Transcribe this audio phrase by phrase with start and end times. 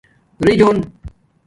[0.45, 0.81] رِوجونگ